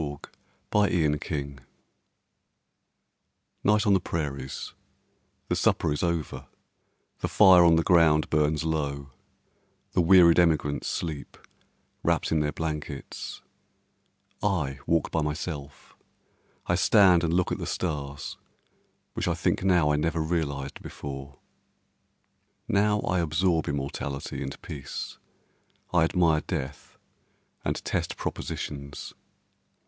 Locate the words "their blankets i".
12.39-14.79